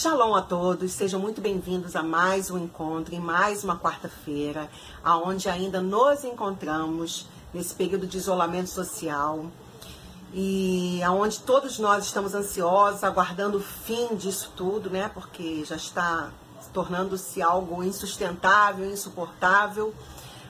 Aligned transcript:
Shalom 0.00 0.32
a 0.32 0.42
todos, 0.42 0.92
sejam 0.92 1.18
muito 1.18 1.40
bem-vindos 1.40 1.96
a 1.96 2.04
mais 2.04 2.52
um 2.52 2.56
encontro, 2.56 3.16
em 3.16 3.18
mais 3.18 3.64
uma 3.64 3.76
quarta-feira, 3.76 4.70
aonde 5.02 5.48
ainda 5.48 5.80
nos 5.80 6.22
encontramos 6.22 7.26
nesse 7.52 7.74
período 7.74 8.06
de 8.06 8.16
isolamento 8.16 8.70
social 8.70 9.46
e 10.32 11.02
aonde 11.02 11.40
todos 11.40 11.80
nós 11.80 12.04
estamos 12.04 12.32
ansiosos, 12.32 13.02
aguardando 13.02 13.58
o 13.58 13.60
fim 13.60 14.14
disso 14.14 14.52
tudo, 14.54 14.88
né? 14.88 15.10
Porque 15.12 15.64
já 15.64 15.74
está 15.74 16.30
tornando-se 16.72 17.42
algo 17.42 17.82
insustentável, 17.82 18.88
insuportável 18.88 19.92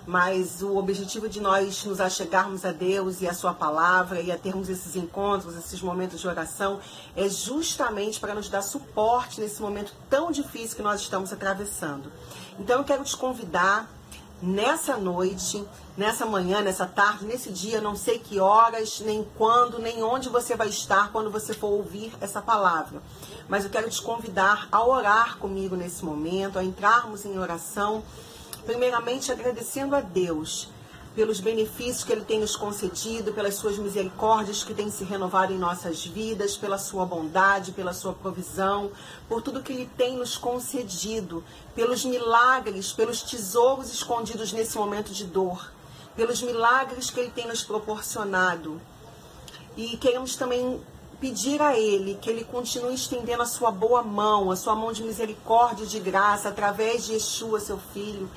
mas 0.09 0.63
o 0.63 0.79
objetivo 0.79 1.29
de 1.29 1.39
nós 1.39 1.85
nos 1.85 2.01
achegarmos 2.01 2.65
a 2.65 2.73
Deus 2.73 3.21
e 3.21 3.29
a 3.29 3.35
Sua 3.35 3.53
palavra 3.53 4.23
e 4.23 4.33
a 4.33 4.39
termos 4.39 4.71
esses 4.71 4.97
encontros, 4.97 5.55
esses 5.55 5.83
momentos 5.83 6.19
de 6.19 6.27
oração, 6.27 6.81
é 7.15 7.29
justamente 7.29 8.19
para 8.19 8.35
nos 8.35 8.49
dar 8.49 8.63
suporte 8.63 9.39
nesse 9.39 9.61
momento 9.61 9.93
tão 10.09 10.33
difícil 10.33 10.77
que 10.77 10.83
nós 10.83 11.03
estamos 11.03 11.31
atravessando. 11.31 12.11
Então 12.59 12.79
eu 12.79 12.85
quero 12.85 13.05
te 13.05 13.15
convidar 13.19 13.87
nessa 14.41 14.97
noite, 14.97 15.63
nessa 15.95 16.25
manhã, 16.25 16.63
nessa 16.63 16.87
tarde, 16.87 17.27
nesse 17.27 17.51
dia, 17.51 17.79
não 17.79 17.95
sei 17.95 18.19
que 18.19 18.41
horas, 18.41 19.01
nem 19.01 19.29
quando, 19.37 19.79
nem 19.79 20.03
onde 20.03 20.31
você 20.31 20.57
vai 20.57 20.69
estar 20.69 21.13
quando 21.13 21.31
você 21.31 21.53
for 21.53 21.69
ouvir 21.69 22.15
essa 22.19 22.41
palavra. 22.41 23.03
Mas 23.47 23.65
eu 23.65 23.71
quero 23.71 23.91
te 23.91 24.01
convidar 24.01 24.69
a 24.73 24.83
orar 24.83 25.37
comigo 25.37 25.77
nesse 25.77 26.03
momento, 26.03 26.59
a 26.59 26.65
entrarmos 26.65 27.27
em 27.27 27.39
oração 27.39 28.03
primeiramente 28.69 29.33
agradecendo 29.33 29.97
a 29.97 30.03
Deus 30.03 30.69
pelos 31.17 31.41
benefícios 31.41 32.05
que 32.05 32.13
Ele 32.13 32.21
tem 32.21 32.39
nos 32.39 32.55
concedido, 32.55 33.33
pelas 33.33 33.55
suas 33.55 33.79
misericórdias 33.79 34.63
que 34.63 34.75
têm 34.75 34.91
se 34.91 35.05
renovado 35.05 35.55
em 35.55 35.59
nossas 35.59 36.05
vidas, 36.05 36.55
pela 36.55 36.77
sua 36.77 37.07
bondade, 37.07 37.73
pela 37.73 37.95
sua 37.95 38.13
provisão, 38.13 38.91
por 39.27 39.41
tudo 39.41 39.63
que 39.63 39.73
Ele 39.73 39.91
tem 39.97 40.19
nos 40.19 40.37
concedido, 40.37 41.43
pelos 41.75 42.05
milagres, 42.05 42.93
pelos 42.93 43.23
tesouros 43.23 43.91
escondidos 43.91 44.53
nesse 44.53 44.77
momento 44.77 45.15
de 45.15 45.25
dor, 45.25 45.73
pelos 46.15 46.43
milagres 46.43 47.09
que 47.09 47.21
Ele 47.21 47.31
tem 47.31 47.49
nos 47.49 47.63
proporcionado. 47.63 48.79
E 49.79 49.97
queremos 49.97 50.37
também 50.37 50.79
pedir 51.19 51.63
a 51.63 51.75
Ele 51.75 52.19
que 52.21 52.29
Ele 52.29 52.45
continue 52.45 52.95
estendendo 52.95 53.43
a 53.43 53.47
sua 53.47 53.71
boa 53.71 54.03
mão, 54.03 54.51
a 54.51 54.57
sua 54.57 54.75
mão 54.75 54.93
de 54.93 55.03
misericórdia 55.03 55.85
e 55.85 55.89
de 55.89 55.99
graça, 55.99 56.51
através 56.51 57.07
de 57.07 57.15
Yeshua, 57.15 57.61
seu 57.61 57.79
Filho, 57.95 58.29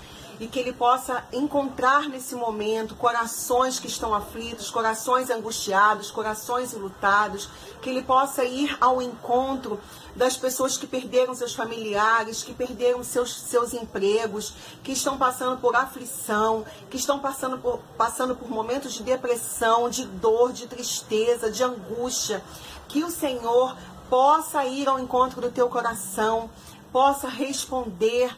e 0.42 0.48
que 0.48 0.60
ele 0.60 0.74
possa 0.74 1.24
encontrar 1.32 2.10
nesse 2.10 2.34
momento 2.34 2.96
corações 2.96 3.80
que 3.80 3.86
estão 3.86 4.12
aflitos, 4.12 4.72
corações 4.72 5.30
angustiados, 5.30 6.10
corações 6.10 6.74
enlutados, 6.74 7.48
que 7.80 7.92
ele 7.92 8.02
possa 8.02 8.44
ir 8.44 8.76
ao 8.82 9.04
encontro 9.04 9.80
das 10.16 10.36
pessoas 10.36 10.78
que 10.78 10.88
perderam 10.88 11.36
seus 11.36 11.54
familiares, 11.54 12.42
que 12.42 12.56
perderam 12.56 13.04
seus, 13.04 13.40
seus 13.40 13.72
empregos, 13.72 14.56
que 14.84 14.94
estão 14.94 15.16
passando 15.16 15.62
por 15.62 15.76
aflição, 15.76 16.66
que 16.90 16.98
estão 16.98 17.20
passando 17.20 17.60
por, 17.60 17.78
passando 17.96 18.36
por 18.36 18.50
momentos 18.50 18.94
de 18.94 19.04
depressão, 19.04 19.92
de 19.92 20.08
dor, 20.08 20.52
de 20.52 20.66
tristeza, 20.66 21.52
de 21.52 21.64
angústia. 21.64 22.44
Que 22.88 23.04
o 23.04 23.12
Senhor 23.12 23.78
possa 24.10 24.66
ir 24.66 24.90
ao 24.90 25.00
encontro 25.00 25.40
do 25.40 25.52
teu 25.52 25.70
coração, 25.70 26.50
possa 26.92 27.30
responder 27.30 28.36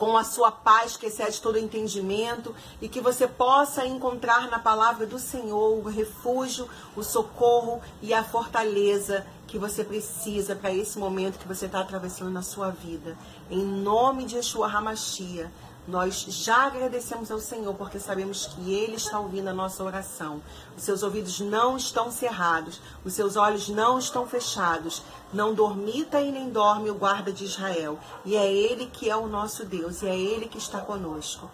com 0.00 0.16
a 0.16 0.24
sua 0.24 0.50
paz 0.50 0.96
que 0.96 1.04
excede 1.04 1.42
todo 1.42 1.58
entendimento 1.58 2.54
e 2.80 2.88
que 2.88 3.02
você 3.02 3.28
possa 3.28 3.84
encontrar 3.84 4.48
na 4.48 4.58
palavra 4.58 5.04
do 5.04 5.18
Senhor 5.18 5.76
o 5.76 5.90
refúgio, 5.90 6.66
o 6.96 7.02
socorro 7.02 7.82
e 8.00 8.14
a 8.14 8.24
fortaleza 8.24 9.26
que 9.46 9.58
você 9.58 9.84
precisa 9.84 10.56
para 10.56 10.72
esse 10.72 10.98
momento 10.98 11.38
que 11.38 11.46
você 11.46 11.66
está 11.66 11.80
atravessando 11.80 12.30
na 12.30 12.40
sua 12.40 12.70
vida. 12.70 13.14
Em 13.50 13.62
nome 13.62 14.24
de 14.24 14.36
Yeshua 14.36 14.68
Hamashia, 14.68 15.52
nós 15.88 16.26
já 16.28 16.66
agradecemos 16.66 17.30
ao 17.30 17.38
Senhor 17.38 17.74
porque 17.74 17.98
sabemos 17.98 18.46
que 18.46 18.72
Ele 18.72 18.96
está 18.96 19.18
ouvindo 19.18 19.48
a 19.48 19.54
nossa 19.54 19.82
oração. 19.82 20.40
Os 20.76 20.82
seus 20.82 21.02
ouvidos 21.02 21.40
não 21.40 21.76
estão 21.76 22.10
cerrados, 22.10 22.80
os 23.04 23.12
seus 23.12 23.36
olhos 23.36 23.68
não 23.68 23.98
estão 23.98 24.26
fechados. 24.26 25.02
Não 25.32 25.54
dormita 25.54 26.20
e 26.20 26.30
nem 26.30 26.50
dorme 26.50 26.90
o 26.90 26.94
guarda 26.94 27.32
de 27.32 27.44
Israel. 27.44 27.98
E 28.24 28.36
é 28.36 28.52
Ele 28.52 28.86
que 28.86 29.08
é 29.08 29.16
o 29.16 29.26
nosso 29.26 29.64
Deus, 29.64 30.02
e 30.02 30.06
é 30.06 30.16
Ele 30.16 30.48
que 30.48 30.58
está 30.58 30.80
conosco. 30.80 31.50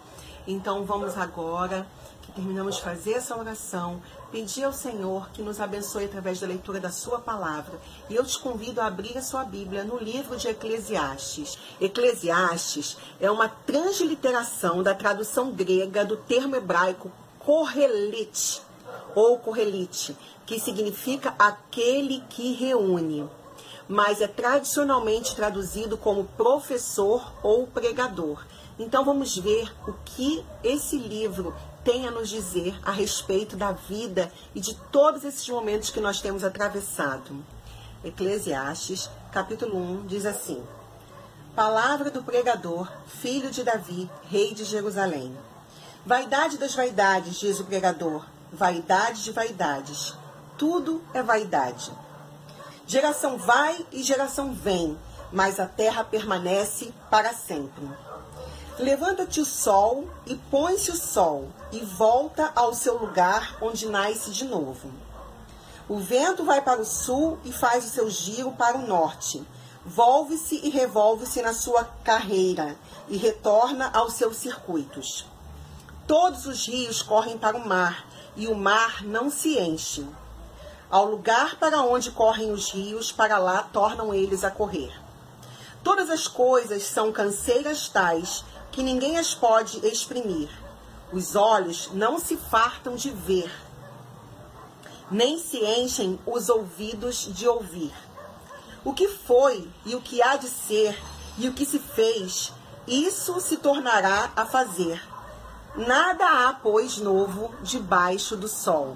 Então 0.47 0.85
vamos 0.85 1.17
agora 1.17 1.87
que 2.21 2.31
terminamos 2.31 2.77
de 2.77 2.81
fazer 2.81 3.13
essa 3.13 3.37
oração, 3.37 4.01
pedir 4.31 4.63
ao 4.63 4.73
Senhor 4.73 5.29
que 5.29 5.41
nos 5.41 5.59
abençoe 5.59 6.05
através 6.05 6.39
da 6.39 6.47
leitura 6.47 6.79
da 6.79 6.91
Sua 6.91 7.19
palavra. 7.19 7.79
E 8.09 8.15
eu 8.15 8.25
te 8.25 8.39
convido 8.39 8.81
a 8.81 8.87
abrir 8.87 9.17
a 9.17 9.21
sua 9.21 9.43
Bíblia 9.43 9.83
no 9.83 9.97
livro 9.97 10.37
de 10.37 10.47
Eclesiastes. 10.47 11.57
Eclesiastes 11.79 12.97
é 13.19 13.29
uma 13.29 13.47
transliteração 13.47 14.83
da 14.83 14.93
tradução 14.93 15.51
grega 15.51 16.03
do 16.03 16.17
termo 16.17 16.55
hebraico 16.55 17.11
correlite 17.39 18.61
ou 19.15 19.39
correlite, 19.39 20.15
que 20.45 20.59
significa 20.59 21.33
aquele 21.39 22.21
que 22.29 22.53
reúne, 22.53 23.27
mas 23.87 24.21
é 24.21 24.27
tradicionalmente 24.27 25.35
traduzido 25.35 25.97
como 25.97 26.25
professor 26.25 27.33
ou 27.41 27.65
pregador. 27.65 28.45
Então 28.77 29.03
vamos 29.03 29.35
ver 29.35 29.73
o 29.87 29.93
que 30.05 30.45
esse 30.63 30.97
livro 30.97 31.55
tem 31.87 32.05
a 32.05 32.11
nos 32.11 32.27
dizer 32.27 32.77
a 32.83 32.91
respeito 32.91 33.55
da 33.55 33.71
vida 33.71 34.29
e 34.53 34.59
de 34.59 34.75
todos 34.91 35.23
esses 35.23 35.47
momentos 35.47 35.89
que 35.89 36.01
nós 36.01 36.19
temos 36.19 36.43
atravessado. 36.43 37.41
Eclesiastes, 38.03 39.09
capítulo 39.31 39.77
1, 40.01 40.05
diz 40.05 40.25
assim: 40.25 40.61
Palavra 41.55 42.11
do 42.11 42.21
pregador, 42.21 42.91
filho 43.07 43.49
de 43.49 43.63
Davi, 43.63 44.11
rei 44.29 44.53
de 44.53 44.65
Jerusalém. 44.65 45.33
Vaidade 46.05 46.57
das 46.57 46.75
vaidades, 46.75 47.39
diz 47.39 47.57
o 47.61 47.63
pregador, 47.63 48.25
vaidade 48.51 49.23
de 49.23 49.31
vaidades. 49.31 50.13
Tudo 50.57 51.01
é 51.13 51.23
vaidade. 51.23 51.89
Geração 52.85 53.37
vai 53.37 53.85
e 53.93 54.03
geração 54.03 54.53
vem, 54.53 54.97
mas 55.31 55.57
a 55.57 55.65
terra 55.65 56.03
permanece 56.03 56.93
para 57.09 57.33
sempre. 57.33 57.87
Levanta-te 58.79 59.41
o 59.41 59.45
sol 59.45 60.07
e 60.27 60.35
põe-se 60.35 60.91
o 60.91 60.95
sol, 60.95 61.47
e 61.71 61.79
volta 61.79 62.51
ao 62.55 62.75
seu 62.75 62.95
lugar 62.95 63.57
onde 63.59 63.87
nasce 63.87 64.29
de 64.29 64.45
novo. 64.45 64.91
O 65.89 65.97
vento 65.97 66.43
vai 66.43 66.61
para 66.61 66.79
o 66.79 66.85
sul 66.85 67.39
e 67.43 67.51
faz 67.51 67.85
o 67.85 67.89
seu 67.89 68.07
giro 68.07 68.51
para 68.51 68.77
o 68.77 68.85
norte. 68.85 69.43
Volve-se 69.83 70.59
e 70.63 70.69
revolve-se 70.69 71.41
na 71.41 71.53
sua 71.53 71.85
carreira 72.03 72.77
e 73.07 73.17
retorna 73.17 73.89
aos 73.91 74.13
seus 74.13 74.37
circuitos. 74.37 75.25
Todos 76.05 76.45
os 76.45 76.67
rios 76.67 77.01
correm 77.01 77.35
para 77.35 77.57
o 77.57 77.67
mar 77.67 78.05
e 78.35 78.47
o 78.47 78.53
mar 78.53 79.03
não 79.03 79.31
se 79.31 79.57
enche. 79.57 80.05
Ao 80.87 81.05
lugar 81.05 81.55
para 81.55 81.81
onde 81.81 82.11
correm 82.11 82.51
os 82.51 82.69
rios, 82.71 83.11
para 83.11 83.39
lá 83.39 83.63
tornam 83.63 84.13
eles 84.13 84.43
a 84.43 84.51
correr. 84.51 84.93
Todas 85.83 86.09
as 86.09 86.27
coisas 86.27 86.83
são 86.83 87.11
canseiras 87.11 87.87
tais 87.87 88.43
que 88.77 88.83
ninguém 88.83 89.17
as 89.17 89.33
pode 89.33 89.83
exprimir. 89.87 90.47
Os 91.11 91.35
olhos 91.35 91.89
não 91.93 92.19
se 92.19 92.37
fartam 92.37 92.95
de 92.95 93.09
ver, 93.09 93.51
nem 95.09 95.39
se 95.39 95.57
enchem 95.57 96.19
os 96.27 96.47
ouvidos 96.47 97.27
de 97.33 97.47
ouvir. 97.47 97.91
O 98.85 98.93
que 98.93 99.07
foi 99.07 99.67
e 99.83 99.95
o 99.95 100.01
que 100.01 100.21
há 100.21 100.35
de 100.35 100.47
ser 100.47 100.95
e 101.39 101.49
o 101.49 101.53
que 101.53 101.65
se 101.65 101.79
fez, 101.79 102.53
isso 102.85 103.41
se 103.41 103.57
tornará 103.57 104.31
a 104.35 104.45
fazer. 104.45 105.01
Nada 105.75 106.47
há, 106.47 106.53
pois, 106.53 106.99
novo 106.99 107.51
debaixo 107.63 108.37
do 108.37 108.47
sol. 108.47 108.95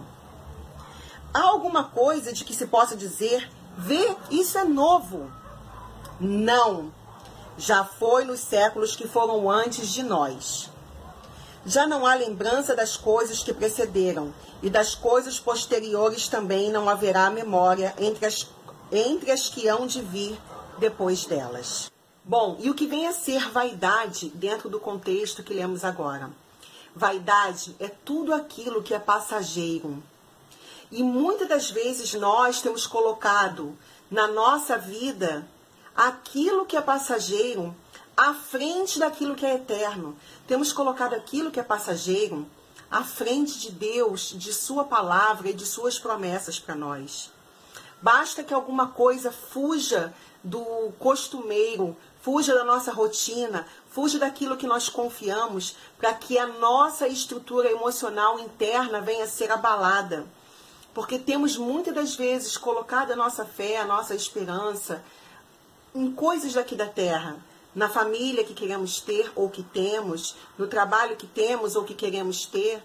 Há 1.33 1.41
alguma 1.41 1.85
coisa 1.85 2.31
de 2.31 2.45
que 2.45 2.53
se 2.53 2.67
possa 2.67 2.95
dizer, 2.95 3.49
vê, 3.75 4.15
isso 4.29 4.59
é 4.59 4.63
novo? 4.63 5.31
Não, 6.19 6.93
já 7.61 7.85
foi 7.85 8.25
nos 8.25 8.39
séculos 8.39 8.95
que 8.95 9.07
foram 9.07 9.47
antes 9.47 9.89
de 9.89 10.01
nós. 10.01 10.67
Já 11.63 11.85
não 11.85 12.07
há 12.07 12.15
lembrança 12.15 12.75
das 12.75 12.97
coisas 12.97 13.43
que 13.43 13.53
precederam, 13.53 14.33
e 14.63 14.69
das 14.69 14.95
coisas 14.95 15.39
posteriores 15.39 16.27
também 16.27 16.71
não 16.71 16.89
haverá 16.89 17.29
memória 17.29 17.93
entre 17.99 18.25
as, 18.25 18.47
entre 18.91 19.29
as 19.29 19.47
que 19.47 19.67
hão 19.67 19.85
de 19.85 20.01
vir 20.01 20.39
depois 20.79 21.25
delas. 21.27 21.91
Bom, 22.25 22.57
e 22.59 22.67
o 22.67 22.73
que 22.73 22.87
vem 22.87 23.07
a 23.07 23.13
ser 23.13 23.51
vaidade 23.51 24.29
dentro 24.29 24.67
do 24.67 24.79
contexto 24.79 25.43
que 25.43 25.53
lemos 25.53 25.83
agora? 25.83 26.31
Vaidade 26.95 27.75
é 27.79 27.89
tudo 27.89 28.33
aquilo 28.33 28.81
que 28.81 28.95
é 28.95 28.99
passageiro. 28.99 30.01
E 30.91 31.03
muitas 31.03 31.47
das 31.47 31.69
vezes 31.69 32.11
nós 32.15 32.59
temos 32.59 32.87
colocado 32.87 33.77
na 34.09 34.27
nossa 34.27 34.79
vida 34.79 35.47
aquilo 35.95 36.65
que 36.65 36.77
é 36.77 36.81
passageiro 36.81 37.75
à 38.15 38.33
frente 38.33 38.99
daquilo 38.99 39.35
que 39.35 39.45
é 39.45 39.55
eterno. 39.55 40.15
Temos 40.47 40.71
colocado 40.71 41.13
aquilo 41.13 41.51
que 41.51 41.59
é 41.59 41.63
passageiro 41.63 42.45
à 42.89 43.03
frente 43.03 43.59
de 43.59 43.71
Deus, 43.71 44.33
de 44.35 44.53
Sua 44.53 44.83
palavra 44.83 45.49
e 45.49 45.53
de 45.53 45.65
Suas 45.65 45.97
promessas 45.97 46.59
para 46.59 46.75
nós. 46.75 47.31
Basta 48.01 48.43
que 48.43 48.53
alguma 48.53 48.87
coisa 48.87 49.31
fuja 49.31 50.13
do 50.43 50.91
costumeiro, 50.97 51.95
fuja 52.21 52.53
da 52.53 52.63
nossa 52.63 52.91
rotina, 52.91 53.65
fuja 53.89 54.19
daquilo 54.19 54.57
que 54.57 54.67
nós 54.67 54.89
confiamos, 54.89 55.75
para 55.97 56.13
que 56.13 56.37
a 56.37 56.47
nossa 56.47 57.07
estrutura 57.07 57.71
emocional 57.71 58.39
interna 58.39 59.01
venha 59.01 59.25
a 59.25 59.27
ser 59.27 59.51
abalada. 59.51 60.25
Porque 60.93 61.17
temos 61.17 61.55
muitas 61.55 61.93
das 61.93 62.15
vezes 62.15 62.57
colocado 62.57 63.11
a 63.11 63.15
nossa 63.15 63.45
fé, 63.45 63.77
a 63.77 63.85
nossa 63.85 64.13
esperança 64.13 65.01
em 65.93 66.11
coisas 66.11 66.53
daqui 66.53 66.75
da 66.75 66.87
terra, 66.87 67.37
na 67.73 67.89
família 67.89 68.43
que 68.43 68.53
queremos 68.53 68.99
ter 68.99 69.31
ou 69.35 69.49
que 69.49 69.63
temos, 69.63 70.35
no 70.57 70.67
trabalho 70.67 71.15
que 71.15 71.27
temos 71.27 71.75
ou 71.75 71.83
que 71.83 71.93
queremos 71.93 72.45
ter, 72.45 72.83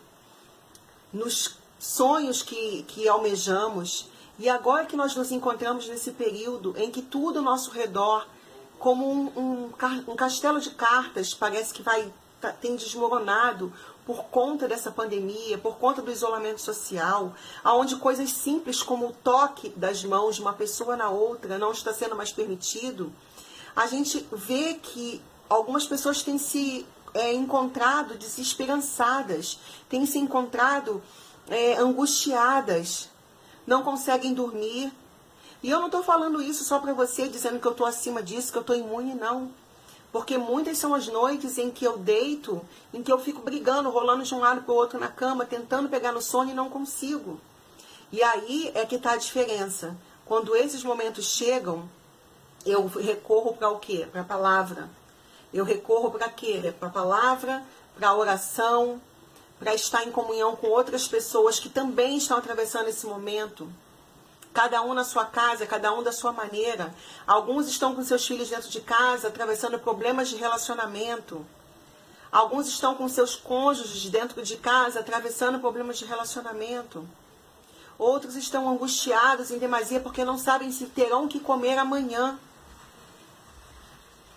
nos 1.12 1.56
sonhos 1.78 2.42
que, 2.42 2.82
que 2.84 3.08
almejamos. 3.08 4.08
E 4.38 4.48
agora 4.48 4.86
que 4.86 4.96
nós 4.96 5.14
nos 5.16 5.30
encontramos 5.32 5.88
nesse 5.88 6.12
período 6.12 6.74
em 6.76 6.90
que 6.90 7.02
tudo 7.02 7.38
ao 7.38 7.44
nosso 7.44 7.70
redor, 7.70 8.26
como 8.78 9.10
um, 9.10 9.26
um, 9.36 9.72
um 10.08 10.16
castelo 10.16 10.60
de 10.60 10.70
cartas, 10.70 11.32
parece 11.32 11.72
que 11.72 11.82
vai 11.82 12.12
tá, 12.40 12.52
tem 12.52 12.76
desmoronado 12.76 13.72
por 14.06 14.26
conta 14.26 14.68
dessa 14.68 14.92
pandemia, 14.92 15.58
por 15.58 15.78
conta 15.78 16.00
do 16.00 16.12
isolamento 16.12 16.60
social, 16.60 17.34
aonde 17.64 17.96
coisas 17.96 18.30
simples 18.30 18.80
como 18.80 19.08
o 19.08 19.12
toque 19.12 19.70
das 19.70 20.04
mãos 20.04 20.36
de 20.36 20.42
uma 20.42 20.52
pessoa 20.52 20.96
na 20.96 21.10
outra 21.10 21.58
não 21.58 21.72
está 21.72 21.92
sendo 21.92 22.14
mais 22.14 22.32
permitido, 22.32 23.12
a 23.74 23.88
gente 23.88 24.24
vê 24.30 24.74
que 24.74 25.20
algumas 25.50 25.86
pessoas 25.86 26.22
têm 26.22 26.38
se 26.38 26.86
é, 27.12 27.32
encontrado 27.32 28.16
desesperançadas, 28.16 29.58
têm 29.88 30.06
se 30.06 30.18
encontrado 30.18 31.02
é, 31.48 31.74
angustiadas, 31.74 33.10
não 33.66 33.82
conseguem 33.82 34.32
dormir. 34.32 34.92
E 35.62 35.70
eu 35.70 35.80
não 35.80 35.86
estou 35.86 36.04
falando 36.04 36.40
isso 36.40 36.62
só 36.62 36.78
para 36.78 36.92
você, 36.92 37.26
dizendo 37.26 37.58
que 37.58 37.66
eu 37.66 37.72
estou 37.72 37.86
acima 37.86 38.22
disso, 38.22 38.52
que 38.52 38.58
eu 38.58 38.62
estou 38.62 38.76
imune, 38.76 39.14
não. 39.14 39.50
Porque 40.12 40.38
muitas 40.38 40.78
são 40.78 40.94
as 40.94 41.06
noites 41.08 41.58
em 41.58 41.70
que 41.70 41.84
eu 41.84 41.98
deito, 41.98 42.62
em 42.92 43.02
que 43.02 43.12
eu 43.12 43.18
fico 43.18 43.42
brigando, 43.42 43.90
rolando 43.90 44.24
de 44.24 44.34
um 44.34 44.40
lado 44.40 44.62
para 44.62 44.72
o 44.72 44.76
outro 44.76 44.98
na 44.98 45.08
cama, 45.08 45.44
tentando 45.44 45.88
pegar 45.88 46.12
no 46.12 46.22
sono 46.22 46.50
e 46.50 46.54
não 46.54 46.70
consigo. 46.70 47.40
E 48.10 48.22
aí 48.22 48.70
é 48.74 48.86
que 48.86 48.96
está 48.96 49.12
a 49.12 49.16
diferença. 49.16 49.96
Quando 50.24 50.56
esses 50.56 50.82
momentos 50.82 51.26
chegam, 51.26 51.88
eu 52.64 52.86
recorro 52.86 53.54
para 53.54 53.68
o 53.68 53.78
quê? 53.78 54.08
Para 54.10 54.22
a 54.22 54.24
palavra. 54.24 54.88
Eu 55.52 55.64
recorro 55.64 56.10
para 56.10 56.28
quê? 56.28 56.74
Para 56.78 56.88
a 56.88 56.92
palavra, 56.92 57.64
para 57.96 58.08
a 58.08 58.16
oração, 58.16 59.00
para 59.58 59.74
estar 59.74 60.04
em 60.04 60.10
comunhão 60.10 60.56
com 60.56 60.68
outras 60.68 61.08
pessoas 61.08 61.58
que 61.58 61.68
também 61.68 62.16
estão 62.16 62.36
atravessando 62.36 62.88
esse 62.88 63.06
momento. 63.06 63.68
Cada 64.56 64.80
um 64.80 64.94
na 64.94 65.04
sua 65.04 65.26
casa, 65.26 65.66
cada 65.66 65.92
um 65.92 66.02
da 66.02 66.10
sua 66.10 66.32
maneira. 66.32 66.94
Alguns 67.26 67.68
estão 67.68 67.94
com 67.94 68.02
seus 68.02 68.26
filhos 68.26 68.48
dentro 68.48 68.70
de 68.70 68.80
casa, 68.80 69.28
atravessando 69.28 69.78
problemas 69.78 70.30
de 70.30 70.36
relacionamento. 70.36 71.44
Alguns 72.32 72.66
estão 72.66 72.94
com 72.94 73.06
seus 73.06 73.36
cônjuges 73.36 74.08
dentro 74.08 74.42
de 74.42 74.56
casa, 74.56 75.00
atravessando 75.00 75.60
problemas 75.60 75.98
de 75.98 76.06
relacionamento. 76.06 77.06
Outros 77.98 78.34
estão 78.34 78.66
angustiados 78.66 79.50
em 79.50 79.58
demasia 79.58 80.00
porque 80.00 80.24
não 80.24 80.38
sabem 80.38 80.72
se 80.72 80.86
terão 80.86 81.28
que 81.28 81.38
comer 81.38 81.76
amanhã 81.76 82.38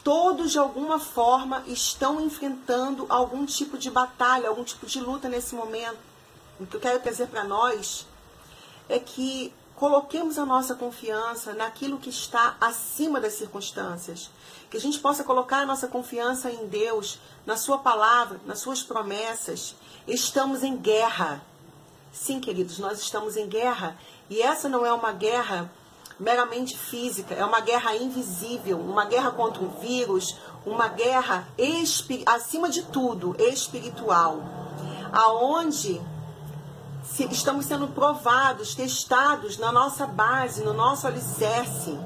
todos 0.03 0.51
de 0.51 0.59
alguma 0.59 0.99
forma 0.99 1.63
estão 1.65 2.19
enfrentando 2.19 3.05
algum 3.07 3.45
tipo 3.45 3.77
de 3.77 3.89
batalha, 3.89 4.49
algum 4.49 4.65
tipo 4.65 4.85
de 4.85 4.99
luta 4.99 5.29
nesse 5.29 5.55
momento. 5.55 5.99
O 6.59 6.65
que 6.65 6.75
eu 6.75 6.81
quero 6.81 6.99
trazer 6.99 7.27
para 7.27 7.45
nós 7.45 8.05
é 8.89 8.99
que 8.99 9.53
coloquemos 9.79 10.37
a 10.37 10.45
nossa 10.45 10.75
confiança 10.75 11.53
naquilo 11.53 11.97
que 11.97 12.09
está 12.09 12.57
acima 12.59 13.19
das 13.21 13.33
circunstâncias. 13.33 14.29
Que 14.69 14.75
a 14.75 14.79
gente 14.79 14.99
possa 14.99 15.23
colocar 15.23 15.59
a 15.59 15.65
nossa 15.65 15.87
confiança 15.87 16.51
em 16.51 16.67
Deus, 16.67 17.17
na 17.45 17.55
Sua 17.55 17.77
palavra, 17.77 18.41
nas 18.45 18.59
Suas 18.59 18.83
promessas. 18.83 19.75
Estamos 20.05 20.63
em 20.63 20.75
guerra. 20.75 21.41
Sim, 22.11 22.41
queridos, 22.41 22.77
nós 22.77 22.99
estamos 22.99 23.37
em 23.37 23.47
guerra. 23.47 23.97
E 24.29 24.41
essa 24.41 24.67
não 24.67 24.85
é 24.85 24.91
uma 24.91 25.13
guerra 25.13 25.71
meramente 26.19 26.77
física, 26.77 27.33
é 27.33 27.45
uma 27.45 27.61
guerra 27.61 27.95
invisível, 27.95 28.77
uma 28.77 29.05
guerra 29.05 29.31
contra 29.31 29.63
o 29.63 29.69
vírus, 29.79 30.35
uma 30.65 30.89
guerra 30.89 31.47
acima 32.25 32.67
de 32.67 32.83
tudo 32.83 33.33
espiritual, 33.39 34.43
aonde 35.13 36.01
estamos 37.31 37.65
sendo 37.65 37.87
provados, 37.89 38.75
testados 38.75 39.57
na 39.57 39.71
nossa 39.71 40.05
base, 40.05 40.63
no 40.63 40.73
nosso 40.73 41.07
alicerce. 41.07 41.97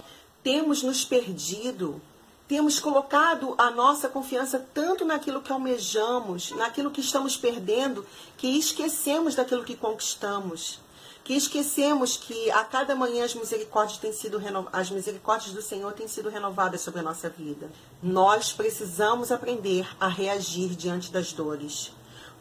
Temos 0.44 0.84
nos 0.84 1.06
perdido, 1.06 2.02
temos 2.48 2.80
colocado 2.80 3.56
a 3.58 3.72
nossa 3.72 4.10
confiança 4.10 4.60
tanto 4.74 5.06
naquilo 5.06 5.42
que 5.42 5.52
almejamos, 5.52 6.52
naquilo 6.52 6.92
que 6.92 7.02
estamos 7.02 7.38
perdendo, 7.38 8.06
que 8.38 8.58
esquecemos 8.58 9.36
daquilo 9.36 9.64
que 9.64 9.76
conquistamos 9.76 10.82
que 11.24 11.34
esquecemos 11.36 12.18
que 12.18 12.52
a 12.52 12.66
cada 12.66 12.96
manhã 12.96 13.24
as 13.24 13.34
misericórdias 13.34 13.98
têm 13.98 14.12
sido 14.12 14.42
as 14.74 14.92
misericórdias 14.92 15.54
do 15.54 15.62
Senhor 15.62 15.94
têm 15.94 16.08
sido 16.08 16.30
renovadas 16.30 16.82
sobre 16.82 17.00
a 17.00 17.04
nossa 17.04 17.30
vida. 17.30 17.72
Nós 18.02 18.52
precisamos 18.52 19.32
aprender 19.32 19.88
a 20.00 20.08
reagir 20.08 20.76
diante 20.76 21.12
das 21.12 21.32
dores, 21.32 21.94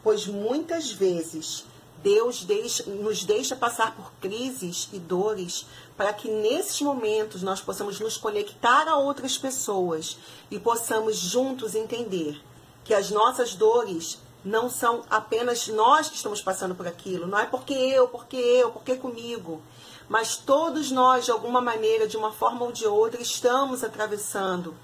pois 0.03 0.27
muitas 0.27 0.91
vezes 0.91 1.65
Deus 2.03 2.43
deixa, 2.43 2.83
nos 2.83 3.23
deixa 3.23 3.55
passar 3.55 3.95
por 3.95 4.11
crises 4.19 4.89
e 4.91 4.99
dores 4.99 5.65
para 5.95 6.11
que 6.11 6.29
nesses 6.29 6.81
momentos 6.81 7.41
nós 7.41 7.61
possamos 7.61 7.97
nos 7.99 8.17
conectar 8.17 8.89
a 8.89 8.97
outras 8.97 9.37
pessoas 9.37 10.17
e 10.51 10.59
possamos 10.59 11.15
juntos 11.15 11.73
entender 11.73 12.39
que 12.83 12.93
as 12.93 13.09
nossas 13.09 13.55
dores 13.55 14.19
não 14.43 14.69
são 14.69 15.03
apenas 15.09 15.69
nós 15.69 16.09
que 16.09 16.17
estamos 16.17 16.41
passando 16.41 16.75
por 16.75 16.85
aquilo, 16.85 17.25
não 17.25 17.39
é 17.39 17.45
porque 17.45 17.73
eu, 17.73 18.09
porque 18.09 18.35
eu, 18.35 18.71
porque 18.71 18.97
comigo, 18.97 19.61
mas 20.09 20.35
todos 20.35 20.91
nós, 20.91 21.23
de 21.23 21.31
alguma 21.31 21.61
maneira, 21.61 22.05
de 22.05 22.17
uma 22.17 22.33
forma 22.33 22.65
ou 22.65 22.71
de 22.73 22.85
outra, 22.85 23.21
estamos 23.21 23.81
atravessando, 23.81 24.75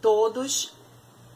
todos 0.00 0.72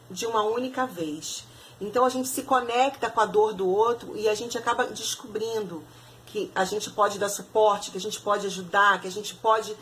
de 0.09 0.25
uma 0.25 0.41
única 0.41 0.87
vez. 0.87 1.45
Então 1.79 2.05
a 2.05 2.09
gente 2.09 2.27
se 2.27 2.43
conecta 2.43 3.09
com 3.09 3.19
a 3.19 3.25
dor 3.25 3.53
do 3.53 3.67
outro 3.67 4.15
e 4.15 4.27
a 4.29 4.35
gente 4.35 4.57
acaba 4.57 4.85
descobrindo 4.85 5.83
que 6.25 6.51
a 6.55 6.65
gente 6.65 6.89
pode 6.89 7.19
dar 7.19 7.29
suporte, 7.29 7.91
que 7.91 7.97
a 7.97 8.01
gente 8.01 8.19
pode 8.19 8.47
ajudar, 8.47 8.99
que 9.01 9.07
a 9.07 9.11
gente 9.11 9.35
pode 9.35 9.75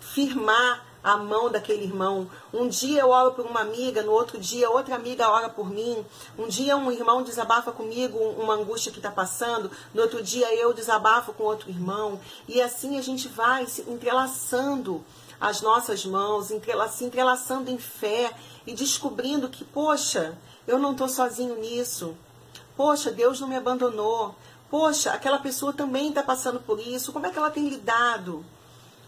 firmar 0.00 0.84
a 1.06 1.16
mão 1.16 1.48
daquele 1.48 1.84
irmão. 1.84 2.28
Um 2.52 2.66
dia 2.66 3.02
eu 3.02 3.10
oro 3.10 3.32
por 3.32 3.46
uma 3.46 3.60
amiga, 3.60 4.02
no 4.02 4.10
outro 4.10 4.40
dia 4.40 4.68
outra 4.68 4.96
amiga 4.96 5.30
ora 5.30 5.48
por 5.48 5.70
mim. 5.70 6.04
Um 6.36 6.48
dia 6.48 6.76
um 6.76 6.90
irmão 6.90 7.22
desabafa 7.22 7.70
comigo 7.70 8.18
uma 8.18 8.54
angústia 8.54 8.90
que 8.90 8.98
está 8.98 9.10
passando, 9.10 9.70
no 9.94 10.02
outro 10.02 10.20
dia 10.20 10.52
eu 10.56 10.72
desabafo 10.72 11.32
com 11.32 11.44
outro 11.44 11.70
irmão. 11.70 12.18
E 12.48 12.60
assim 12.60 12.98
a 12.98 13.02
gente 13.02 13.28
vai 13.28 13.66
se 13.66 13.82
entrelaçando 13.82 15.04
as 15.40 15.60
nossas 15.60 16.04
mãos, 16.04 16.46
se 16.46 17.04
entrelaçando 17.04 17.70
em 17.70 17.78
fé 17.78 18.32
e 18.66 18.74
descobrindo 18.74 19.48
que, 19.48 19.64
poxa, 19.64 20.36
eu 20.66 20.78
não 20.78 20.92
estou 20.92 21.08
sozinho 21.08 21.58
nisso. 21.60 22.16
Poxa, 22.76 23.10
Deus 23.10 23.40
não 23.40 23.48
me 23.48 23.56
abandonou. 23.56 24.34
Poxa, 24.70 25.12
aquela 25.12 25.38
pessoa 25.38 25.72
também 25.72 26.08
está 26.08 26.22
passando 26.22 26.60
por 26.60 26.80
isso. 26.80 27.12
Como 27.12 27.26
é 27.26 27.30
que 27.30 27.38
ela 27.38 27.50
tem 27.50 27.68
lidado? 27.68 28.44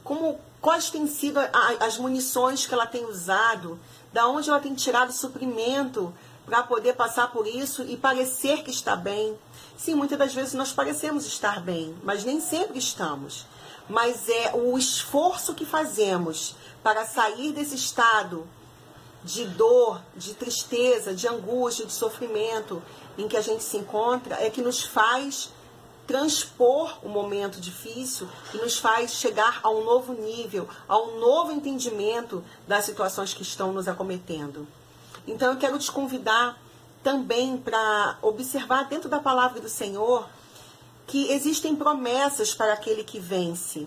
Como, 0.04 0.38
quais 0.60 0.90
têm 0.90 1.06
sido 1.06 1.38
as 1.80 1.98
munições 1.98 2.66
que 2.66 2.72
ela 2.72 2.86
tem 2.86 3.04
usado, 3.04 3.78
da 4.12 4.26
onde 4.28 4.48
ela 4.48 4.60
tem 4.60 4.74
tirado 4.74 5.12
suprimento 5.12 6.14
para 6.46 6.62
poder 6.62 6.94
passar 6.94 7.30
por 7.30 7.46
isso 7.46 7.82
e 7.82 7.96
parecer 7.96 8.62
que 8.62 8.70
está 8.70 8.96
bem. 8.96 9.38
Sim, 9.76 9.94
muitas 9.94 10.18
das 10.18 10.34
vezes 10.34 10.54
nós 10.54 10.72
parecemos 10.72 11.26
estar 11.26 11.60
bem, 11.60 11.94
mas 12.02 12.24
nem 12.24 12.40
sempre 12.40 12.78
estamos. 12.78 13.46
Mas 13.88 14.28
é 14.28 14.52
o 14.54 14.76
esforço 14.78 15.54
que 15.54 15.66
fazemos 15.66 16.56
para 16.82 17.04
sair 17.04 17.52
desse 17.52 17.74
estado 17.74 18.46
de 19.24 19.44
dor, 19.44 20.00
de 20.16 20.34
tristeza, 20.34 21.14
de 21.14 21.26
angústia, 21.26 21.84
de 21.84 21.92
sofrimento 21.92 22.82
em 23.16 23.26
que 23.26 23.36
a 23.36 23.40
gente 23.40 23.62
se 23.64 23.76
encontra 23.76 24.36
é 24.36 24.48
que 24.48 24.62
nos 24.62 24.82
faz 24.82 25.50
transpor 26.06 26.98
o 27.02 27.08
momento 27.08 27.60
difícil 27.60 28.26
e 28.54 28.56
nos 28.56 28.78
faz 28.78 29.12
chegar 29.12 29.60
a 29.62 29.68
um 29.68 29.84
novo 29.84 30.14
nível, 30.14 30.66
a 30.88 30.96
um 30.98 31.18
novo 31.18 31.52
entendimento 31.52 32.42
das 32.66 32.84
situações 32.86 33.34
que 33.34 33.42
estão 33.42 33.72
nos 33.72 33.86
acometendo. 33.88 34.66
Então 35.26 35.52
eu 35.52 35.58
quero 35.58 35.78
te 35.78 35.92
convidar 35.92 36.58
também 37.02 37.58
para 37.58 38.18
observar 38.22 38.84
dentro 38.88 39.08
da 39.08 39.20
palavra 39.20 39.60
do 39.60 39.68
Senhor 39.68 40.26
que 41.06 41.30
existem 41.30 41.76
promessas 41.76 42.54
para 42.54 42.72
aquele 42.72 43.04
que 43.04 43.18
vence. 43.18 43.86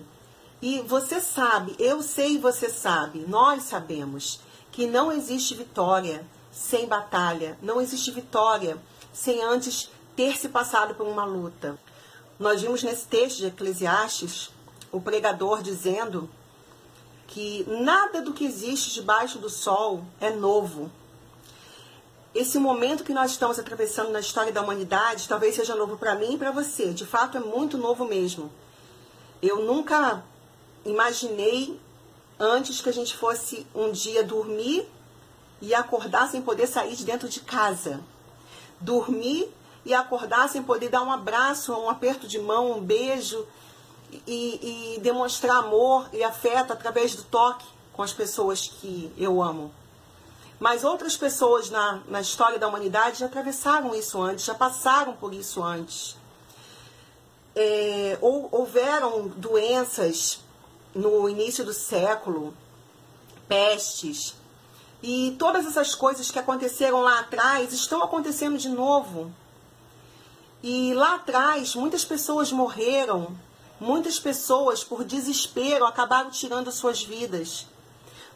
E 0.60 0.80
você 0.82 1.20
sabe, 1.20 1.74
eu 1.78 2.02
sei 2.02 2.34
e 2.34 2.38
você 2.38 2.68
sabe, 2.68 3.24
nós 3.26 3.64
sabemos 3.64 4.38
que 4.72 4.86
não 4.86 5.12
existe 5.12 5.54
vitória 5.54 6.26
sem 6.50 6.86
batalha, 6.86 7.58
não 7.62 7.80
existe 7.80 8.10
vitória 8.10 8.76
sem 9.12 9.42
antes 9.42 9.90
ter 10.16 10.36
se 10.36 10.48
passado 10.48 10.94
por 10.94 11.06
uma 11.06 11.24
luta. 11.24 11.78
Nós 12.38 12.62
vimos 12.62 12.82
nesse 12.82 13.06
texto 13.06 13.38
de 13.38 13.46
Eclesiastes 13.46 14.50
o 14.90 15.00
pregador 15.00 15.62
dizendo 15.62 16.28
que 17.28 17.64
nada 17.68 18.20
do 18.20 18.32
que 18.32 18.44
existe 18.44 18.92
debaixo 18.92 19.38
do 19.38 19.48
sol 19.48 20.04
é 20.20 20.30
novo. 20.30 20.90
Esse 22.34 22.58
momento 22.58 23.04
que 23.04 23.12
nós 23.12 23.30
estamos 23.30 23.58
atravessando 23.58 24.10
na 24.10 24.20
história 24.20 24.52
da 24.52 24.62
humanidade 24.62 25.28
talvez 25.28 25.54
seja 25.54 25.74
novo 25.74 25.98
para 25.98 26.14
mim 26.14 26.34
e 26.34 26.38
para 26.38 26.50
você. 26.50 26.92
De 26.92 27.06
fato, 27.06 27.36
é 27.36 27.40
muito 27.40 27.76
novo 27.76 28.06
mesmo. 28.06 28.50
Eu 29.42 29.64
nunca 29.64 30.22
imaginei 30.84 31.78
antes 32.42 32.80
que 32.80 32.88
a 32.88 32.92
gente 32.92 33.16
fosse 33.16 33.64
um 33.72 33.92
dia 33.92 34.24
dormir 34.24 34.84
e 35.60 35.72
acordar 35.72 36.28
sem 36.28 36.42
poder 36.42 36.66
sair 36.66 36.96
de 36.96 37.04
dentro 37.04 37.28
de 37.28 37.38
casa. 37.38 38.00
Dormir 38.80 39.48
e 39.84 39.94
acordar 39.94 40.48
sem 40.48 40.60
poder 40.60 40.88
dar 40.88 41.02
um 41.02 41.12
abraço, 41.12 41.72
um 41.72 41.88
aperto 41.88 42.26
de 42.26 42.40
mão, 42.40 42.72
um 42.72 42.80
beijo 42.80 43.46
e, 44.26 44.96
e 44.96 45.00
demonstrar 45.00 45.58
amor 45.58 46.08
e 46.12 46.24
afeto 46.24 46.72
através 46.72 47.14
do 47.14 47.22
toque 47.22 47.64
com 47.92 48.02
as 48.02 48.12
pessoas 48.12 48.66
que 48.66 49.12
eu 49.16 49.40
amo. 49.40 49.72
Mas 50.58 50.82
outras 50.82 51.16
pessoas 51.16 51.70
na, 51.70 52.00
na 52.08 52.20
história 52.20 52.58
da 52.58 52.66
humanidade 52.66 53.20
já 53.20 53.26
atravessaram 53.26 53.94
isso 53.94 54.20
antes, 54.20 54.44
já 54.44 54.54
passaram 54.54 55.14
por 55.14 55.32
isso 55.32 55.62
antes. 55.62 56.16
É, 57.54 58.18
ou, 58.20 58.48
houveram 58.50 59.28
doenças 59.28 60.40
no 60.94 61.28
início 61.28 61.64
do 61.64 61.72
século, 61.72 62.54
pestes, 63.48 64.34
e 65.02 65.34
todas 65.38 65.66
essas 65.66 65.94
coisas 65.94 66.30
que 66.30 66.38
aconteceram 66.38 67.00
lá 67.00 67.20
atrás 67.20 67.72
estão 67.72 68.02
acontecendo 68.02 68.56
de 68.56 68.68
novo. 68.68 69.32
E 70.62 70.94
lá 70.94 71.16
atrás, 71.16 71.74
muitas 71.74 72.04
pessoas 72.04 72.52
morreram, 72.52 73.36
muitas 73.80 74.20
pessoas, 74.20 74.84
por 74.84 75.04
desespero, 75.04 75.84
acabaram 75.84 76.30
tirando 76.30 76.70
suas 76.70 77.02
vidas. 77.02 77.66